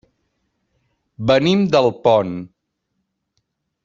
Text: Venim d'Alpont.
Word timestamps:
Venim 1.31 1.61
d'Alpont. 1.75 2.33